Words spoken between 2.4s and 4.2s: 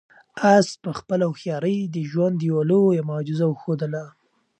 یوه لویه معجزه وښودله.